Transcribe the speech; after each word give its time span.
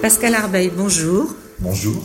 Pascal 0.00 0.34
Arbeil, 0.34 0.70
bonjour. 0.76 1.34
Bonjour. 1.60 2.02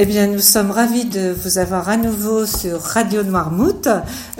Eh 0.00 0.06
bien, 0.06 0.26
nous 0.26 0.40
sommes 0.40 0.70
ravis 0.70 1.06
de 1.06 1.30
vous 1.30 1.58
avoir 1.58 1.88
à 1.88 1.96
nouveau 1.96 2.46
sur 2.46 2.80
Radio 2.80 3.22
Noirmouth, 3.22 3.88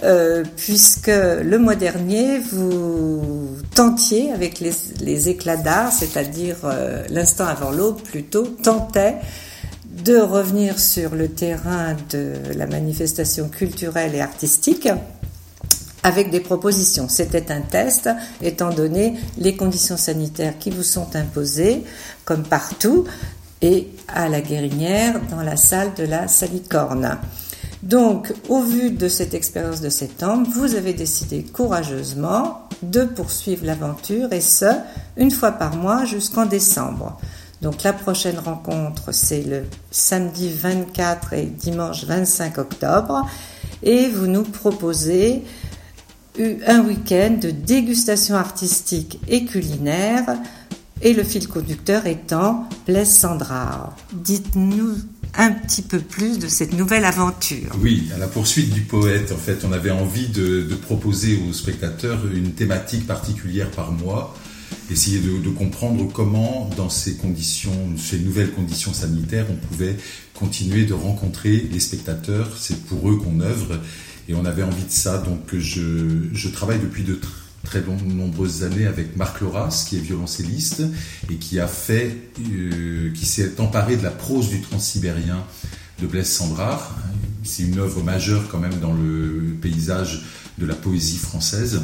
euh, 0.02 0.44
puisque 0.56 1.08
le 1.08 1.58
mois 1.58 1.74
dernier, 1.74 2.38
vous 2.38 3.56
tentiez 3.74 4.32
avec 4.32 4.60
les, 4.60 5.28
éclats 5.28 5.56
d'art, 5.56 5.92
c'est-à-dire 5.92 6.56
euh, 6.64 7.04
l'instant 7.10 7.46
avant 7.46 7.70
l'aube 7.70 8.00
plutôt, 8.02 8.44
tentait 8.44 9.16
de 10.04 10.16
revenir 10.16 10.78
sur 10.78 11.14
le 11.14 11.28
terrain 11.28 11.96
de 12.10 12.34
la 12.56 12.66
manifestation 12.66 13.48
culturelle 13.48 14.14
et 14.14 14.20
artistique 14.20 14.88
avec 16.02 16.30
des 16.30 16.40
propositions. 16.40 17.08
C'était 17.08 17.50
un 17.50 17.60
test, 17.60 18.08
étant 18.42 18.70
donné 18.70 19.14
les 19.36 19.56
conditions 19.56 19.96
sanitaires 19.96 20.58
qui 20.58 20.70
vous 20.70 20.82
sont 20.82 21.14
imposées, 21.14 21.84
comme 22.24 22.42
partout, 22.42 23.04
et 23.60 23.88
à 24.08 24.28
la 24.28 24.40
Guérinière, 24.40 25.20
dans 25.30 25.42
la 25.42 25.56
salle 25.56 25.94
de 25.94 26.04
la 26.04 26.28
Salicorne. 26.28 27.18
Donc, 27.82 28.32
au 28.48 28.62
vu 28.62 28.90
de 28.90 29.08
cette 29.08 29.34
expérience 29.34 29.80
de 29.80 29.88
septembre, 29.88 30.48
vous 30.52 30.74
avez 30.74 30.94
décidé 30.94 31.42
courageusement 31.42 32.68
de 32.82 33.04
poursuivre 33.04 33.66
l'aventure, 33.66 34.32
et 34.32 34.40
ce, 34.40 34.66
une 35.16 35.30
fois 35.30 35.52
par 35.52 35.76
mois 35.76 36.04
jusqu'en 36.04 36.46
décembre. 36.46 37.18
Donc 37.60 37.82
la 37.82 37.92
prochaine 37.92 38.38
rencontre, 38.38 39.12
c'est 39.12 39.42
le 39.42 39.64
samedi 39.90 40.48
24 40.48 41.32
et 41.32 41.46
dimanche 41.46 42.04
25 42.04 42.58
octobre. 42.58 43.26
Et 43.82 44.08
vous 44.08 44.26
nous 44.26 44.44
proposez 44.44 45.42
un 46.66 46.80
week-end 46.80 47.38
de 47.40 47.50
dégustation 47.50 48.36
artistique 48.36 49.18
et 49.28 49.44
culinaire, 49.44 50.26
et 51.02 51.12
le 51.12 51.22
fil 51.22 51.46
conducteur 51.46 52.06
étant 52.06 52.68
Blaise 52.86 53.10
Sandrard. 53.10 53.96
Dites-nous 54.12 54.96
un 55.36 55.52
petit 55.52 55.82
peu 55.82 55.98
plus 55.98 56.38
de 56.38 56.48
cette 56.48 56.72
nouvelle 56.72 57.04
aventure. 57.04 57.70
Oui, 57.80 58.08
à 58.14 58.18
la 58.18 58.26
poursuite 58.26 58.72
du 58.72 58.80
poète, 58.80 59.30
en 59.30 59.36
fait, 59.36 59.64
on 59.64 59.72
avait 59.72 59.90
envie 59.90 60.28
de, 60.28 60.62
de 60.62 60.74
proposer 60.74 61.38
aux 61.48 61.52
spectateurs 61.52 62.20
une 62.32 62.52
thématique 62.52 63.06
particulière 63.06 63.70
par 63.70 63.92
mois, 63.92 64.34
essayer 64.90 65.20
de, 65.20 65.38
de, 65.38 65.50
comprendre 65.50 66.10
comment, 66.12 66.70
dans 66.76 66.88
ces 66.88 67.16
conditions, 67.16 67.96
ces 67.96 68.18
nouvelles 68.18 68.50
conditions 68.50 68.92
sanitaires, 68.92 69.46
on 69.50 69.66
pouvait 69.66 69.96
continuer 70.34 70.84
de 70.84 70.94
rencontrer 70.94 71.68
les 71.70 71.80
spectateurs. 71.80 72.56
C'est 72.58 72.82
pour 72.84 73.08
eux 73.10 73.16
qu'on 73.16 73.40
œuvre 73.40 73.78
et 74.28 74.34
on 74.34 74.44
avait 74.44 74.62
envie 74.62 74.84
de 74.84 74.90
ça. 74.90 75.18
Donc 75.18 75.56
je, 75.56 76.28
je 76.32 76.48
travaille 76.48 76.78
depuis 76.78 77.02
de 77.02 77.18
très 77.64 77.82
nombreuses 77.82 78.62
années 78.62 78.86
avec 78.86 79.16
Marc 79.16 79.40
Loras, 79.40 79.86
qui 79.88 79.96
est 79.96 80.00
violoncelliste 80.00 80.82
et 81.30 81.36
qui 81.36 81.58
a 81.60 81.66
fait, 81.66 82.16
euh, 82.52 83.12
qui 83.12 83.26
s'est 83.26 83.60
emparé 83.60 83.96
de 83.96 84.02
la 84.02 84.10
prose 84.10 84.48
du 84.48 84.60
transsibérien 84.60 85.44
de 86.00 86.06
Blaise 86.06 86.30
Sandrard. 86.30 86.96
C'est 87.44 87.64
une 87.64 87.78
œuvre 87.78 88.02
majeure 88.02 88.48
quand 88.48 88.58
même 88.58 88.78
dans 88.80 88.92
le 88.92 89.56
paysage 89.60 90.24
de 90.58 90.66
la 90.66 90.74
poésie 90.74 91.18
française. 91.18 91.80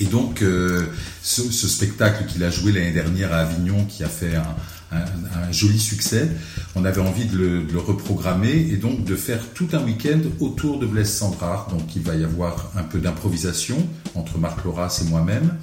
Et 0.00 0.06
donc, 0.06 0.42
euh, 0.42 0.86
ce, 1.22 1.42
ce, 1.42 1.68
spectacle 1.68 2.24
qu'il 2.26 2.42
a 2.44 2.50
joué 2.50 2.72
l'année 2.72 2.92
dernière 2.92 3.32
à 3.32 3.38
Avignon, 3.38 3.84
qui 3.84 4.02
a 4.04 4.08
fait 4.08 4.34
un, 4.34 4.56
un, 4.92 5.52
joli 5.52 5.78
succès. 5.78 6.28
On 6.74 6.84
avait 6.84 7.00
envie 7.00 7.26
de 7.26 7.36
le, 7.36 7.78
reprogrammer 7.78 8.68
et 8.70 8.76
donc 8.76 9.04
de 9.04 9.16
faire 9.16 9.40
tout 9.54 9.68
un 9.72 9.82
week-end 9.82 10.20
autour 10.40 10.78
de 10.78 10.86
Blaise 10.86 11.12
Sandrard. 11.12 11.68
Donc 11.70 11.96
il 11.96 12.02
va 12.02 12.14
y 12.14 12.24
avoir 12.24 12.70
un 12.76 12.82
peu 12.82 12.98
d'improvisation 12.98 13.76
entre 14.14 14.38
Marc 14.38 14.64
Loras 14.64 15.02
et 15.04 15.08
moi-même 15.08 15.56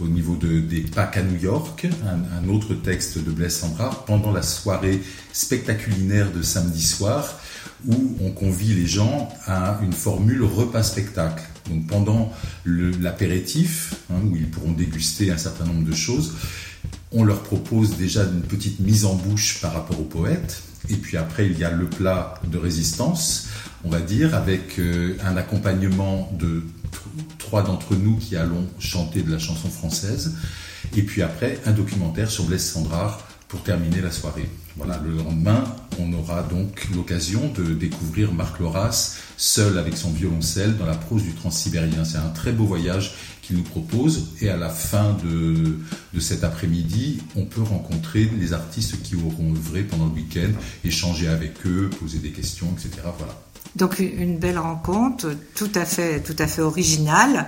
au 0.00 0.06
niveau 0.06 0.36
de, 0.36 0.60
des 0.60 0.82
Pâques 0.82 1.16
à 1.16 1.22
New 1.22 1.40
York, 1.40 1.86
un, 2.06 2.48
autre 2.48 2.74
texte 2.74 3.18
de 3.18 3.30
Blaise 3.30 3.56
Sandrard, 3.56 4.04
pendant 4.04 4.32
la 4.32 4.42
soirée 4.42 5.02
spectaculaire 5.32 6.30
de 6.30 6.42
samedi 6.42 6.84
soir, 6.84 7.40
où 7.86 8.16
on 8.20 8.30
convie 8.30 8.74
les 8.74 8.86
gens 8.86 9.28
à 9.46 9.78
une 9.82 9.92
formule 9.92 10.42
repas-spectacle. 10.42 11.44
Donc 11.68 11.86
pendant 11.86 12.32
l'apéritif, 12.64 13.94
hein, 14.10 14.20
où 14.24 14.36
ils 14.36 14.50
pourront 14.50 14.72
déguster 14.72 15.30
un 15.30 15.38
certain 15.38 15.64
nombre 15.64 15.84
de 15.84 15.94
choses, 15.94 16.34
on 17.12 17.24
leur 17.24 17.42
propose 17.42 17.96
déjà 17.96 18.24
une 18.24 18.42
petite 18.42 18.80
mise 18.80 19.04
en 19.04 19.14
bouche 19.14 19.60
par 19.60 19.72
rapport 19.72 20.00
au 20.00 20.04
poète. 20.04 20.62
Et 20.90 20.96
puis 20.96 21.16
après, 21.16 21.46
il 21.46 21.58
y 21.58 21.64
a 21.64 21.70
le 21.70 21.86
plat 21.86 22.34
de 22.46 22.58
résistance, 22.58 23.48
on 23.84 23.90
va 23.90 24.00
dire, 24.00 24.34
avec 24.34 24.78
euh, 24.78 25.16
un 25.24 25.36
accompagnement 25.36 26.30
de 26.38 26.62
trois 27.38 27.62
d'entre 27.62 27.94
nous 27.94 28.16
qui 28.16 28.36
allons 28.36 28.66
chanter 28.78 29.22
de 29.22 29.30
la 29.30 29.38
chanson 29.38 29.68
française. 29.68 30.34
Et 30.96 31.02
puis 31.02 31.22
après, 31.22 31.58
un 31.66 31.72
documentaire 31.72 32.30
sur 32.30 32.44
Blaise 32.44 32.64
Sandrard 32.64 33.26
pour 33.48 33.62
terminer 33.62 34.00
la 34.00 34.10
soirée. 34.10 34.48
Voilà, 34.76 35.00
le 35.04 35.16
lendemain, 35.16 35.64
on 35.98 36.12
aura 36.12 36.42
donc 36.42 36.88
l'occasion 36.94 37.52
de 37.56 37.74
découvrir 37.74 38.32
Marc 38.32 38.58
Loras 38.58 39.16
seul 39.36 39.78
avec 39.78 39.96
son 39.96 40.10
violoncelle 40.10 40.76
dans 40.76 40.86
la 40.86 40.94
prose 40.94 41.22
du 41.22 41.32
Transsibérien. 41.32 42.04
C'est 42.04 42.18
un 42.18 42.30
très 42.30 42.52
beau 42.52 42.64
voyage 42.64 43.14
qu'il 43.42 43.56
nous 43.56 43.62
propose 43.62 44.34
et 44.40 44.48
à 44.48 44.56
la 44.56 44.68
fin 44.68 45.16
de, 45.24 45.78
de 46.12 46.20
cet 46.20 46.44
après-midi, 46.44 47.22
on 47.36 47.44
peut 47.44 47.62
rencontrer 47.62 48.30
les 48.38 48.52
artistes 48.52 49.02
qui 49.02 49.16
auront 49.16 49.52
œuvré 49.54 49.82
pendant 49.82 50.06
le 50.06 50.12
week-end, 50.12 50.50
échanger 50.84 51.28
avec 51.28 51.66
eux, 51.66 51.88
poser 52.00 52.18
des 52.18 52.30
questions, 52.30 52.68
etc. 52.72 52.90
Voilà. 53.18 53.34
Donc 53.76 53.98
une 54.00 54.38
belle 54.38 54.58
rencontre, 54.58 55.30
tout 55.54 55.70
à 55.74 55.84
fait, 55.84 56.20
tout 56.20 56.36
à 56.38 56.46
fait 56.46 56.62
originale, 56.62 57.46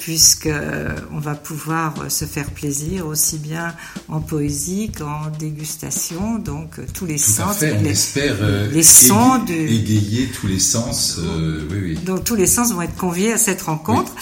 puisque 0.00 0.46
euh, 0.46 0.94
on 1.12 1.18
va 1.18 1.34
pouvoir 1.34 2.10
se 2.10 2.24
faire 2.24 2.50
plaisir 2.50 3.06
aussi 3.06 3.38
bien 3.38 3.74
en 4.08 4.20
poésie 4.20 4.90
qu'en 4.90 5.30
dégustation. 5.38 6.38
Donc 6.38 6.80
tous 6.92 7.06
les 7.06 7.18
sens, 7.18 7.58
fait. 7.58 7.76
on 7.80 7.84
espère 7.84 8.36
euh, 8.40 8.68
les 8.70 8.82
sons, 8.82 9.44
égayer 9.46 10.28
tous 10.28 10.46
les 10.46 10.58
sens. 10.58 11.18
Euh, 11.18 11.66
oui, 11.70 11.78
oui. 11.82 11.98
Donc 12.04 12.24
tous 12.24 12.36
les 12.36 12.46
sens 12.46 12.72
vont 12.72 12.82
être 12.82 12.96
conviés 12.96 13.32
à 13.32 13.38
cette 13.38 13.62
rencontre. 13.62 14.12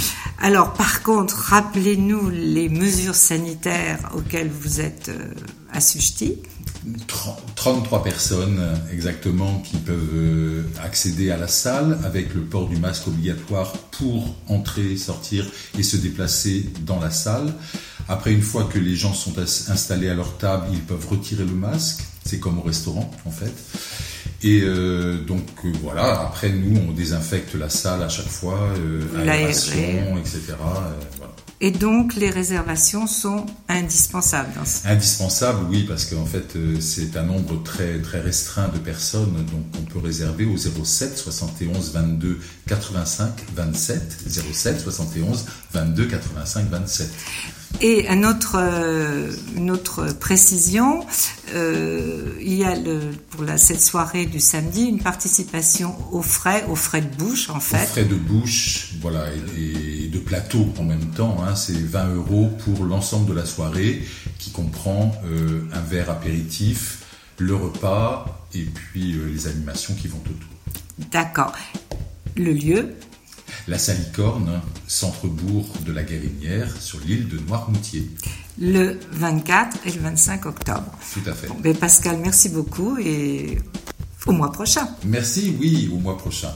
Alors 0.41 0.75
par 0.75 1.03
contre, 1.03 1.37
rappelez-nous 1.37 2.31
les 2.31 2.69
mesures 2.69 3.15
sanitaires 3.15 3.99
auxquelles 4.15 4.51
vous 4.51 4.81
êtes 4.81 5.11
assujettis. 5.73 6.37
33 7.57 8.03
personnes 8.03 8.61
exactement 8.91 9.59
qui 9.59 9.77
peuvent 9.77 10.15
euh, 10.15 10.63
accéder 10.83 11.31
à 11.31 11.37
la 11.37 11.49
salle 11.49 11.99
avec 12.05 12.35
le 12.35 12.41
port 12.41 12.69
du 12.69 12.77
masque 12.77 13.07
obligatoire 13.07 13.73
pour 13.91 14.35
entrer, 14.49 14.97
sortir 14.97 15.47
et 15.79 15.83
se 15.83 15.97
déplacer 15.97 16.67
dans 16.81 17.01
la 17.01 17.11
salle. 17.11 17.53
Après, 18.09 18.33
une 18.33 18.43
fois 18.43 18.65
que 18.65 18.79
les 18.79 18.97
gens 18.97 19.15
sont 19.15 19.39
installés 19.39 20.09
à 20.09 20.15
leur 20.15 20.37
table, 20.39 20.67
ils 20.73 20.81
peuvent 20.81 21.07
retirer 21.09 21.45
le 21.45 21.53
masque. 21.53 22.03
C'est 22.25 22.39
comme 22.39 22.59
au 22.59 22.63
restaurant 22.63 23.11
en 23.25 23.31
fait. 23.31 23.53
Et 24.43 24.63
euh, 24.63 25.23
donc 25.23 25.45
euh, 25.65 25.73
voilà, 25.83 26.21
après 26.21 26.51
nous 26.51 26.81
on 26.81 26.93
désinfecte 26.93 27.55
la 27.55 27.69
salle 27.69 28.03
à 28.03 28.09
chaque 28.09 28.29
fois, 28.29 28.59
aération, 29.17 30.19
etc. 30.19 30.55
Voilà. 31.19 31.35
Et 31.63 31.71
donc, 31.71 32.15
les 32.15 32.31
réservations 32.31 33.07
sont 33.07 33.45
indispensables. 33.69 34.53
Indispensables, 34.87 35.67
oui, 35.69 35.85
parce 35.87 36.07
qu'en 36.07 36.25
fait, 36.25 36.57
euh, 36.57 36.81
c'est 36.81 37.19
un 37.19 37.25
nombre 37.25 37.63
très, 37.63 38.01
très 38.01 38.21
restreint 38.21 38.69
de 38.69 38.79
personnes. 38.79 39.35
Donc, 39.35 39.67
on 39.79 39.83
peut 39.83 39.99
réserver 39.99 40.47
au 40.47 40.57
07 40.57 41.19
71 41.19 41.93
22 41.93 42.41
85 42.67 43.45
27. 43.55 44.25
07 44.27 44.81
71 44.81 45.45
22 45.73 46.07
85 46.07 46.71
27. 46.71 47.11
Et 47.83 48.09
un 48.09 48.25
autre, 48.25 48.57
euh, 48.59 49.33
une 49.57 49.71
autre 49.71 50.13
précision, 50.19 51.07
euh, 51.55 52.35
il 52.41 52.55
y 52.55 52.65
a 52.65 52.75
le, 52.75 53.01
pour 53.31 53.45
la, 53.45 53.57
cette 53.57 53.81
soirée 53.81 54.27
du 54.27 54.39
samedi 54.39 54.85
une 54.85 55.01
participation 55.01 55.97
aux 56.13 56.21
frais, 56.21 56.67
aux 56.69 56.75
frais 56.75 57.01
de 57.01 57.17
bouche 57.17 57.49
en 57.49 57.61
fait. 57.61 57.83
Aux 57.83 57.87
frais 57.87 58.05
de 58.05 58.17
bouche, 58.17 58.93
voilà, 59.01 59.25
et, 59.57 60.09
de 60.09 60.19
plateau 60.19 60.67
en 60.79 60.85
même 60.85 61.07
temps. 61.11 61.39
Hein, 61.43 61.55
c'est 61.55 61.73
20 61.73 62.15
euros 62.17 62.51
pour 62.65 62.85
l'ensemble 62.85 63.27
de 63.31 63.35
la 63.35 63.47
soirée 63.47 64.03
qui 64.39 64.51
comprend 64.51 65.13
euh, 65.25 65.63
un 65.73 65.81
verre 65.81 66.11
apéritif, 66.11 66.99
le 67.39 67.55
repas 67.55 68.47
et 68.53 68.65
puis 68.65 69.15
les 69.33 69.47
animations 69.47 69.95
qui 69.95 70.09
vont 70.09 70.19
autour. 70.19 70.37
D'accord. 71.11 71.53
Le 72.37 72.53
lieu 72.53 72.95
la 73.71 73.79
Salicorne, 73.79 74.61
centre-bourg 74.89 75.69
de 75.87 75.93
la 75.93 76.03
Guérinière, 76.03 76.69
sur 76.81 76.99
l'île 77.07 77.29
de 77.29 77.39
Noirmoutier. 77.39 78.11
Le 78.61 78.99
24 79.13 79.87
et 79.87 79.93
le 79.93 80.01
25 80.01 80.47
octobre. 80.47 80.91
Tout 81.15 81.31
à 81.31 81.33
fait. 81.33 81.49
Ben, 81.63 81.77
Pascal, 81.77 82.19
merci 82.21 82.49
beaucoup 82.49 82.99
et 82.99 83.59
au 84.27 84.33
mois 84.33 84.51
prochain. 84.51 84.89
Merci, 85.05 85.57
oui, 85.61 85.89
au 85.95 85.99
mois 85.99 86.19
prochain. 86.19 86.51